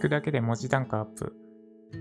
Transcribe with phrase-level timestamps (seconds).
[0.00, 1.36] 聞くだけで文字単価アップ。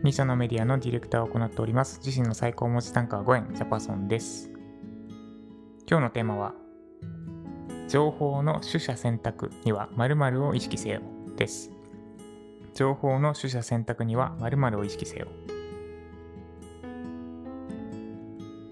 [0.06, 2.00] 2社のメディアのディレクターを行っております。
[2.02, 4.50] 自身の最高文字単価は5円、ジャパソンです。
[5.86, 6.54] 今日のテーマは、
[7.90, 11.02] 情報の取捨選択には〇〇を意識せよ
[11.36, 11.72] です。
[12.74, 15.28] 情報の取捨選択には〇〇を意識せよ。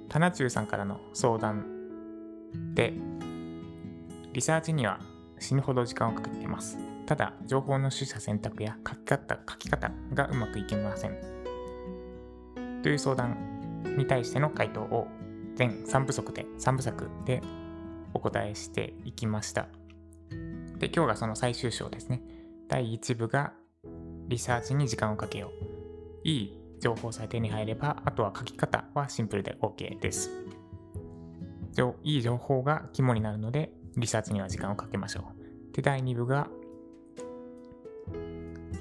[0.08, 1.66] タナチューさんからの相談
[2.76, 2.94] で、
[4.32, 5.02] リサーチには
[5.38, 6.78] 死ぬほど時間をかけています。
[7.08, 11.18] ただ、情報の取捨選択や書き方、書き方がうまくいきません。
[12.84, 15.08] という相談に対しての回答を
[15.56, 17.42] 全3部作で、3部作で
[18.14, 19.70] お答えしていきました。
[20.78, 22.22] で、今日がその最終章ですね。
[22.68, 23.54] 第1部が
[24.28, 26.28] リサーチに時間をかけよう。
[26.28, 30.30] いい情報さえ手に入れば、あとは書き方はシンプルで OK です。
[32.04, 35.74] いい情報が肝になるので、リサーチには時間をかけましょう。
[35.74, 36.50] で、第2部が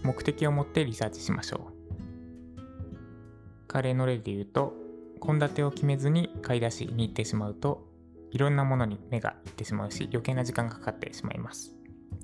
[0.02, 1.77] 目的を持ってリサーチしましょう。
[3.66, 4.72] カレーの例で言うと、
[5.20, 7.86] 献立を決めずに買い出しに行ってしまうと、
[8.30, 11.74] いろんなものに目がいってしまうし、余計な時間がかかってしまいます。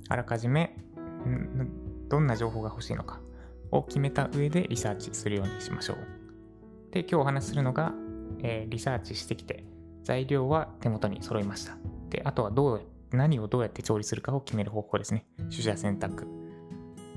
[0.09, 0.77] あらかじめ、
[2.09, 3.21] どんな情報が欲しいのか
[3.71, 5.97] を決めた上でリサーチするようにしましょう。
[6.93, 7.93] で、今日お話しするのが、
[8.43, 9.65] えー、リサーチしてきて、
[10.05, 11.77] 材料は手元に揃いました。
[12.11, 15.27] で、あとはどう、何をどうやって調理するかを決める方法ですね。
[15.51, 16.42] 取捨選択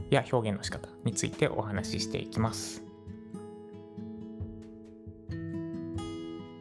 [0.09, 2.83] や表現の仕方についてお話ししていきます。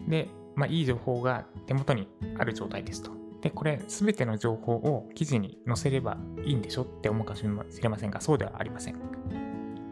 [0.09, 3.11] で、まあ、いい情報が手元にある状態ですと。
[3.41, 8.97] で、これ、すべての情報を記事に載せればいいんでしょって思うかもしれませんが、そうではありません。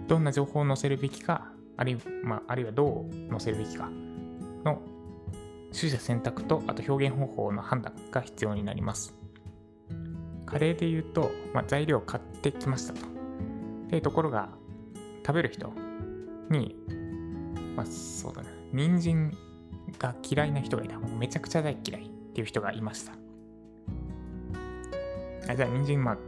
[0.08, 3.90] どんな情報を載せるべきか、あるい、まあ、あるいはどう載せるべきか
[4.64, 4.80] の
[5.72, 9.14] 取捨選択と、あと表現方法の判断が必要になります。
[10.46, 13.11] カレーで言うと、まあ、材料を買ってきましたと。
[13.92, 14.48] で、ところが、
[15.24, 15.72] 食べる人
[16.50, 16.74] に、
[17.76, 19.32] まあ、そうだな、人参
[19.98, 20.98] が嫌いな人がいた。
[20.98, 23.12] もうめちゃくちゃ大嫌いっていう人がいました。
[25.48, 26.18] あじゃあ、人参、まあ、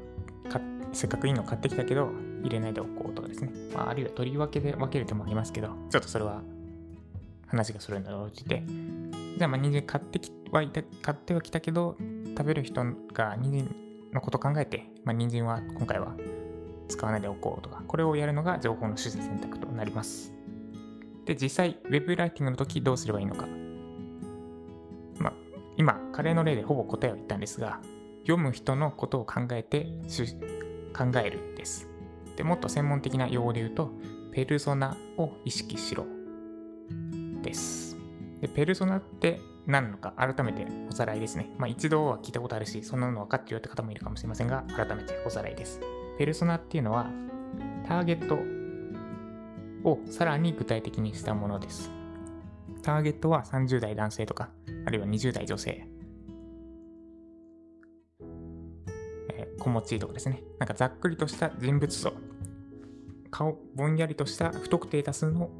[0.93, 2.11] せっかくいいの買ってきたけど、
[2.43, 3.51] 入れないでおこうとかですね。
[3.75, 6.43] まあ、あるいは取り分けで分ける手もありますけど、ちょっとそれは
[7.47, 8.63] 話がそれに応じて、
[9.39, 11.97] じゃあ、まあ、人参買ってきはいた、買ってはきたけど、
[12.37, 13.75] 食べる人が人参
[14.13, 16.15] のこと考えて、まあ、人参は今回は
[16.89, 20.33] 使わないでおこうとか、これをやるのが情報の取捨選択となります。
[21.25, 23.47] で、実際、ウェブライティングの時どうすればいいのか。
[25.19, 25.33] まあ、
[25.77, 27.81] 今、カレーの例でほぼ答えを言ったんですが、
[28.23, 29.87] 読む人のことを考えて
[30.97, 31.89] 考えるです。
[32.37, 33.91] で、もっと専門的な用語で言うと、
[34.33, 36.07] ペルソナを意識しろ
[37.43, 37.97] です。
[38.41, 41.51] で、ペルソナって何なのか改めておさらいですね。
[41.59, 45.81] まあ一度は聞いたことあるし、そんなの分かってるよって方もいるかもしれませんが、改めておさらいです。
[46.19, 47.11] ペルソナっていうのは、
[47.87, 48.37] ターゲット
[49.89, 51.91] をさらに具体的にしたものです。
[52.83, 54.51] ターゲットは30代男性とか、
[54.87, 55.87] あるいは20代女性、
[59.31, 60.43] えー、子持ちとかですね。
[60.59, 62.13] なんかざっくりとした人物像、
[63.31, 65.51] 顔、ぼんやりとした不特定多数の、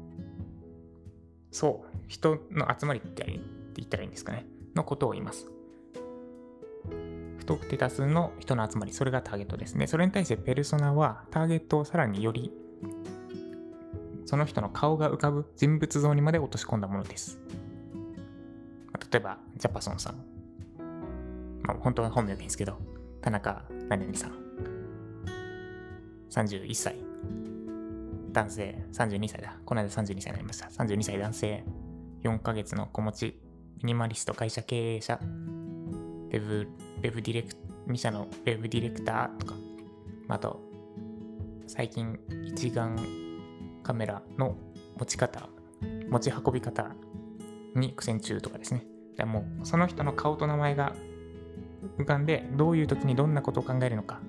[1.51, 3.25] そう、人の集まりって
[3.75, 4.45] 言ったらいいんですかね。
[4.75, 5.54] のことを言います。
[7.45, 9.87] 不特定多数の人の集まり、それがターゲットですね。
[9.87, 12.51] それに対してペルソナはターゲットをさらにより
[14.25, 17.39] その人の顔が浮かぶ人物像にまで落とし込んだものです。
[19.11, 20.15] 例えば、ジャパソンさん。
[21.63, 22.77] まあ、本当は本名でいいんですけど、
[23.21, 24.31] 田中何々さん。
[26.31, 26.95] 31歳。
[28.31, 29.57] 男性、32歳だ。
[29.63, 30.65] この間32歳になりました。
[30.67, 31.63] 32歳男性。
[32.23, 33.39] 4ヶ月の子持ち。
[33.83, 35.19] ミニマリスト会社経営者。
[36.31, 37.49] ウェブ、ウェブディレク、
[37.87, 39.55] 2社のウェブディレクターとか。
[40.27, 40.59] あと、
[41.67, 42.97] 最近一眼
[43.83, 44.57] カメラの
[44.97, 45.49] 持ち方、
[46.09, 46.95] 持ち運び方
[47.75, 48.85] に苦戦中とかですね。
[49.17, 50.95] でもその人の顔と名前が
[51.97, 54.21] 浮かんで、どういう時にどんなことを考えるのか、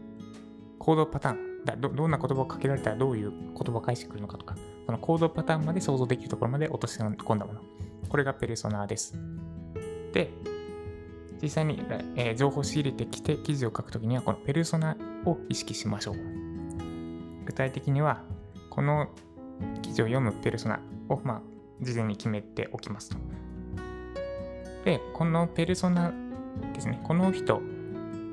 [0.78, 4.54] 行動パターンだど、どんな言葉をかけられたらどういう言葉を返してくるのかとか、
[4.86, 7.60] その行動パターンまで想像できるところまで落とし込んだもの。
[8.08, 9.14] これがペルソナーです。
[10.12, 10.30] で、
[11.42, 11.82] 実際に、
[12.16, 16.16] えー、情報を仕入れてきて記事を書くときには、このペルソナを意識しましょう。
[17.44, 18.22] 具体的には、
[18.70, 19.08] この
[19.82, 21.42] 記事を読むペルソナを、まあ、
[21.80, 23.16] 事前に決めておきますと。
[24.84, 26.12] で、このペルソナ
[26.72, 27.60] ですね、この人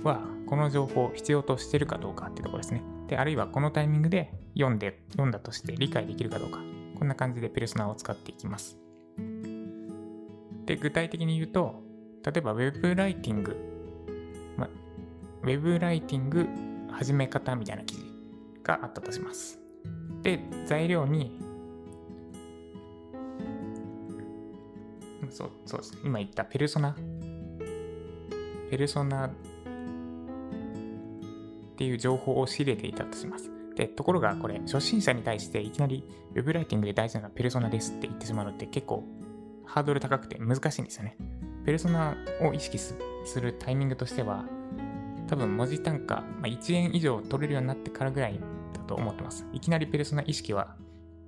[0.04, 2.84] はこの情報を必要としてるかどうかってところですね。
[3.08, 6.60] で、あるいはこのタイミングで読んで、読んだとして理解できるかどうか。
[6.98, 8.78] こんな感じでペルソナを使っていきます。
[10.66, 11.82] で、具体的に言うと、
[12.26, 13.56] 例えば Web ライティング、
[14.58, 14.70] ま、
[15.44, 16.48] Web ライティング
[16.92, 18.04] 始め方みたいな記事
[18.64, 19.60] があったとします。
[20.22, 21.38] で、材料に、
[25.30, 25.98] そうそうです。
[26.04, 26.96] 今言ったペルソナ。
[28.70, 29.30] ペルソナっ
[31.76, 33.52] ていう情報を仕入れていたとします。
[33.76, 39.04] で、ところがこれ、初心者に対していきなり Web ライティングで大事なのはペルソナですって言ってしまうのって結構
[39.66, 41.18] ハードル高くて難しいんですよね。
[41.66, 42.96] ペルソナを意識す
[43.40, 44.46] るタイミングとしては、
[45.28, 48.40] 多分文字単価、まあ、1円以上取れるようになってからぐらい
[48.74, 49.46] だと思ってます。
[49.54, 50.76] いきなりペルソナ意識は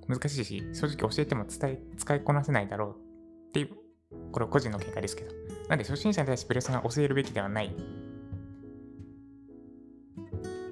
[0.08, 2.90] 難しいし、正直教えても伝え、使いこなせないだろう
[3.48, 3.70] っていう、
[4.32, 5.32] これは個人の見解ですけど。
[5.68, 7.74] なんで初心者に対してペルソナを教えるべきではない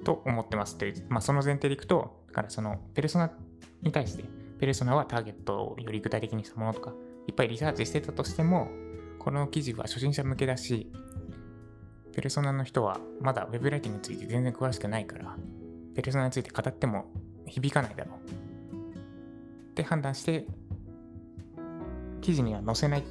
[0.05, 3.33] と思ってますという、まあ、その前提でいくと、だからそのペルソナ
[3.83, 4.25] に対して、
[4.61, 6.93] ペルソナはターゲットをより具体的にしたものとか、
[7.27, 8.69] いっぱいリサーチしてたとしても、
[9.25, 10.93] この記事は初心者向けだし、
[12.15, 15.35] ペルソナの人はまだ Web ライティングについて全然詳しくないから、
[15.97, 17.07] ペルソナについて語っても
[17.47, 18.19] 響かないだろう。
[19.71, 20.45] って判断して、
[22.21, 23.03] 記事には載せないっ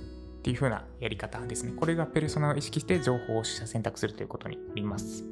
[0.44, 1.72] ていう風なやり方ですね。
[1.72, 5.24] これがペルソナを意識して情報を取捨選択するということになります。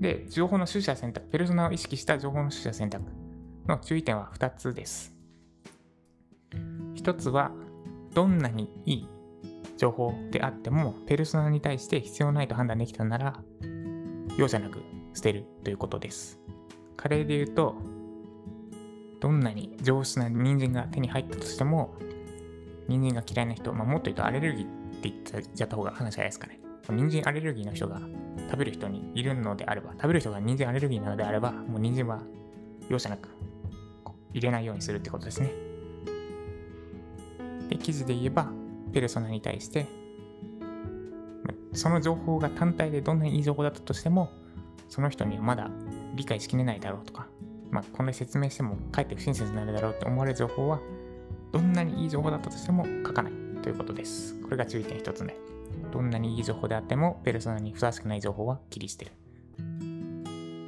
[0.00, 3.04] で、情報の取捨選択、ペルソナを意識した情報の取捨選択
[3.68, 5.14] の注意点は2つです。
[6.96, 7.52] 1つは、
[8.12, 9.08] どんなにいい
[9.78, 13.40] 情報であっても、ペルソナに対して必要ないと判断できたなら、
[14.36, 14.82] 容赦なく
[15.14, 16.40] 捨てるということです。
[16.96, 17.76] カレーで言うと、
[19.20, 21.94] どんなに上質な人参が手に入ったとしても、
[22.88, 24.68] 人参が嫌いな人、まあ、もっと言うとアレルギーっ
[25.00, 26.60] て言っちゃった方が話早いですかね。
[26.90, 28.00] 人参アレルギーの人が
[28.50, 32.22] 食べる人にいるのであれば、食べる人が人参アレルギーなのであれば、もう人参は
[32.88, 33.28] 容赦なく
[34.32, 35.52] 入れないようにするってことですね。
[37.68, 38.50] で、記事で言えば、
[38.92, 39.86] ペルソナに対して、
[41.72, 44.30] その情報が単体でどんなにいい情報だったとしても、
[44.88, 45.70] その人にはまだ
[46.14, 47.28] 理解しきれないだろうとか、
[47.70, 50.80] まあ、こんな説明してもかえって不親切になるだろうと思われる情報は、
[51.52, 53.32] どんなにいい情報だったとしても書かない
[53.62, 54.40] ということです。
[54.42, 55.36] これが注意点一つ目。
[55.92, 59.12] どんなにいい情報であっても、ペルソナにふさわしくない情報は切り捨てる。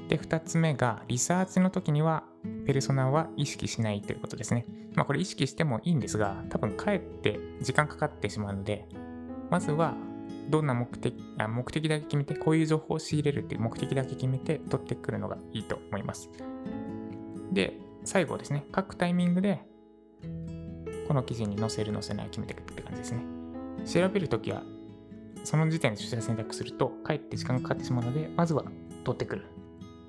[0.09, 2.25] で、二つ目が、リサーチの時には、
[2.67, 4.67] ペルソナは意識しないということですね。
[4.95, 8.87] まあ、これ意識してもいいんですが、多分かえって時間かかってしまうので、
[9.51, 9.95] まずは、
[10.49, 16.31] どんな目的あ、目的だけ決めて、こういう情報を仕入れるっていう目的だけ決めて取ってくるのがいいと思います。
[17.53, 19.61] で、最後ですね、各タイミングで、
[21.07, 23.23] この記事に載せる載せない決めていくって感じですね。
[23.87, 24.63] 調べるときは
[25.45, 28.65] その時点で取捨選択すると、かえって時間がかかってしまうので、まずは
[29.05, 29.47] 取ってくる。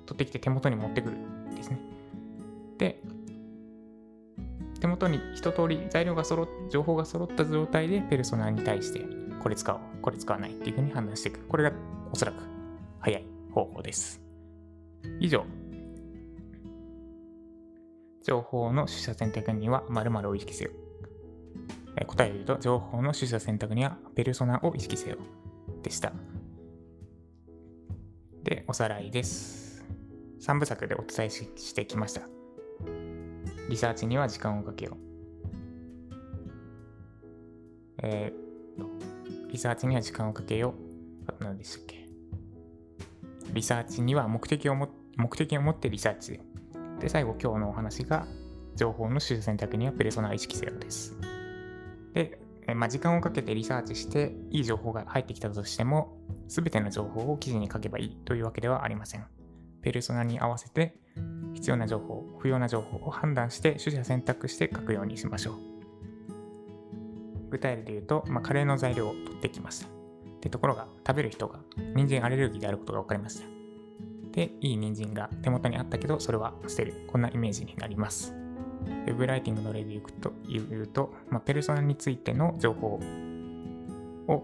[0.06, 1.16] 取ってきて手元に持ってくる
[1.54, 1.78] ですね。
[2.78, 3.00] で、
[4.82, 9.00] 手元に一通り材料が揃っ、情報が揃った状態でペルソナに対して、
[9.40, 11.46] これ使おう、これ使わないっていうふうに判断していく。
[11.46, 11.72] これが
[12.10, 12.42] おそらく
[12.98, 13.24] 早い
[13.54, 14.20] 方法です。
[15.20, 15.44] 以上、
[18.24, 20.72] 情報の取捨選択には〇〇を意識せよ
[22.08, 25.16] 答えを言うと、情報の取捨選択にはペルソナを意識せよ
[25.84, 26.12] でした。
[28.42, 29.84] で、おさらいです。
[30.40, 32.41] 3部作でお伝えしてきました。
[33.72, 34.96] リサーチには時間をかけよう。
[38.02, 40.74] えー、リサーチには時間をかけよ
[41.40, 41.42] う。
[41.42, 42.06] 何でしたっけ？
[43.54, 46.38] リサーチには目的をも目的を持ってリサーチ
[47.00, 48.26] で、最後今日のお話が
[48.76, 51.16] 情報の取捨選択にはペルソナ意識せよです。
[52.12, 52.38] で、
[52.74, 59.24] まあ、時間をかけてリサーチしていい情報が入ってきたとしても、すべての情報を記事に書けばいいというわけではありません。
[59.82, 60.94] ペルソナに合わせて
[61.54, 65.54] 必要な情報、不要な情報を判断して取捨選択して書くようにしましょう。
[67.50, 69.88] 具体例で言うと、まあ、カレーの材料を取ってきました。
[70.40, 71.60] で、ところが食べる人が
[71.94, 73.46] 人参アレルギーであることが分かりました。
[74.32, 77.06] で、いい人参が手元にあったけど、それは捨てる。
[77.08, 78.34] こんなイメージになります。
[78.84, 82.98] ウェブライティングの例で言うと、言うとまあ、ペルソナについての情報
[84.28, 84.42] を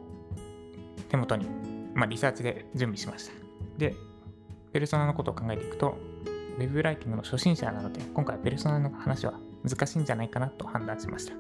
[1.09, 1.49] 手元に、
[1.95, 3.33] まあ、リサーチで準備しました。
[3.79, 3.95] で、
[4.73, 5.97] ペルソナのことを考えていくと、
[6.59, 9.35] ウェブライティングの初心者なので、今回はペルソナの話は
[9.65, 11.35] 難しいんじゃないかなと判断しました。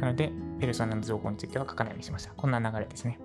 [0.00, 2.32] なので、ペルソナの情報については書かないようにしました。
[2.32, 3.18] こんな流れですね。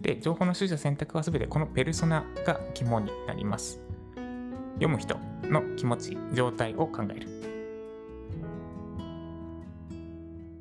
[0.00, 3.80] で、情報の取捨選択は全てこのペルソナが肝になります。
[4.74, 7.28] 読む人の気持ち、状態を考える。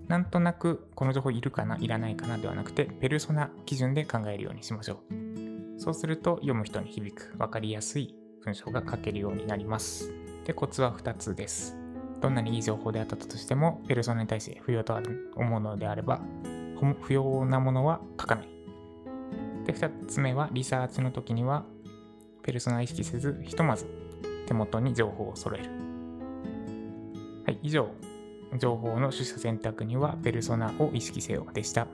[0.08, 5.26] なんとなくこの情報いるかないらないかなではなくて、ペルソナ基準で考えるようにしましょう。
[5.77, 10.12] そうすると読む人に響く、わかりやすい文章が書けるようになります。
[10.46, 11.77] で、コツは2つです。
[12.19, 15.00] どんなにいい情報であったとしても、ペルソナに対して不要と
[15.36, 16.22] 思うのであれば、
[17.01, 18.50] 不要なものは書かない。
[19.65, 21.65] で、2つ目は、リサーチの時には、
[22.41, 23.86] ペルソナ意識せず、ひとまず
[24.48, 25.69] 手元に情報を揃える。
[27.46, 27.89] はい、以上、
[28.57, 31.88] 情報の取捨選択にはペルソナを意識せよでした。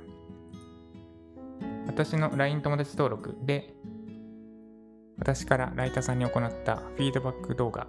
[1.94, 3.76] 私の LINE 友達登録で、
[5.20, 7.86] 私からライターさんに行ったフィードバック動画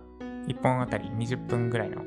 [0.46, 2.02] 1本あたり20分ぐらいの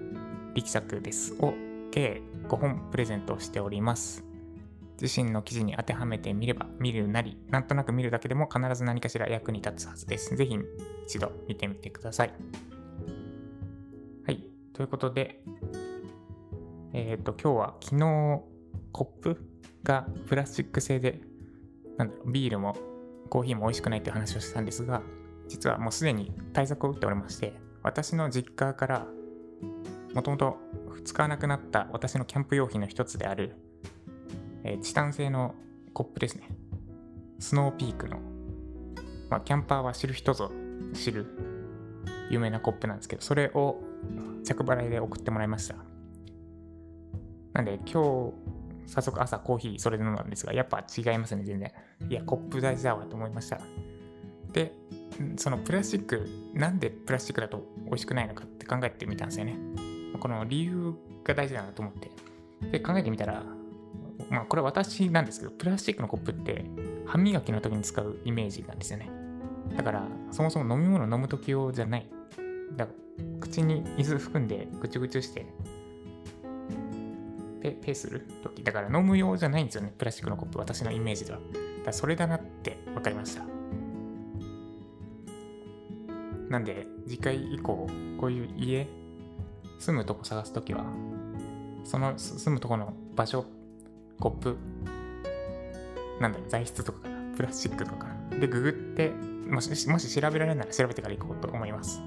[0.54, 1.56] 力作ですを
[1.92, 4.24] 計5本プレゼントしております。
[5.02, 10.36] 自身の記事に当てはめてみれば、見るなり、なんとなく見るだけでも必ず何かしら役に立つはずです。
[10.36, 10.56] ぜひ
[11.08, 12.34] 一度見てみてください。
[14.24, 14.44] はい。
[14.74, 15.42] ということで、
[16.94, 18.44] えっ、ー、と、今日は昨日、
[18.92, 19.38] コップ
[19.84, 21.22] がプラスチック製で、
[21.98, 22.76] なんだろう、ビールも
[23.30, 25.02] コーヒーも美味しくないって話をしたんですが、
[25.48, 29.08] 実はもうすでに対策を打っておりまして、私の実家から
[30.14, 30.58] もともと
[31.06, 33.56] 使わなくなった私のキャンプ用品の一つである
[34.68, 35.56] えー、チタン製の
[35.94, 36.50] コップですね。
[37.40, 38.20] スノーピークの、
[39.30, 40.52] まあ、キャンパーは知る人ぞ
[40.94, 41.26] 知る
[42.30, 43.82] 有名なコップなんですけど、それを
[44.44, 45.76] 着払いで送ってもらいました。
[47.54, 48.34] なんで今日、
[48.88, 51.72] 早速朝コーヒーそれで飲んだんですが、やっぱ違いますね、全然。
[52.10, 53.60] いや、コップ大事だわと思いました。
[54.54, 54.74] で、
[55.36, 59.58] そのプラスチック、なんでプラスチックだと美味しくないのかって考えてみたんですよね。
[60.20, 62.10] この理由が大事だなと思って。
[62.72, 63.44] で、考えてみたら、
[64.30, 66.66] まあこれ私なんですけど、プラスチックのコップって
[67.06, 69.10] 歯磨きの時に使うイメージなんですよね。
[69.76, 72.10] だから、そもそも飲み物飲む時用じゃない。
[72.76, 75.46] だから口に水含んでぐちゅぐちゅして
[77.72, 78.64] ペ、ペする時。
[78.64, 81.40] だから飲む用じゃないんですよね、プラスチックのコップ、私のイメージでは。
[81.86, 83.44] だそれだなって分かりました。
[86.50, 87.88] なんで、次回以降、
[88.20, 88.88] こういう家、
[89.80, 90.86] 住むとこ探すときは、
[91.84, 93.46] その住むとこの場所
[94.20, 94.58] コップ、
[96.20, 98.08] なんだろ、材質とかかな、プラスチックとか
[98.40, 102.02] で、ググって、もし、もし調べられるなら調べてから行こうと思います。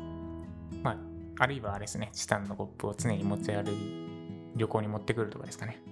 [0.83, 0.97] まあ、
[1.39, 4.10] あるいはあれですね、チタンのコップを常に持ち歩い、
[4.57, 5.83] 旅行に持ってくるとかですかね。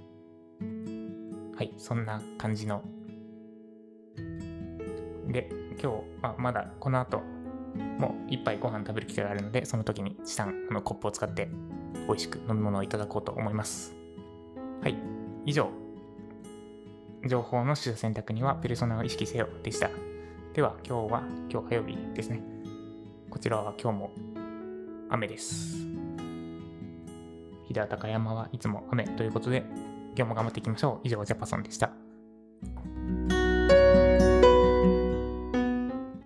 [1.56, 2.82] はい、そんな感じの。
[5.28, 5.50] で、
[5.80, 7.22] 今日、まあ、まだこの後、
[7.98, 11.48] もう一杯ご飯食べる機会があるので、その時にチタンのコップを使って
[12.06, 13.94] 美味しく飲み物をいただこうと思います。
[14.82, 14.96] はい、
[15.46, 15.68] 以上、
[17.26, 19.90] 情報の取捨選択にはペルソナを意識せよでした。
[20.54, 22.42] では今日は、今日火曜日ですね。
[23.30, 24.10] こちらは今日も
[25.10, 25.87] 雨です。
[27.68, 29.64] 飛騨高山はいつも雨ということで、
[30.16, 31.06] 今日も頑張っていきましょう。
[31.06, 31.92] 以上、ジャパソンでした。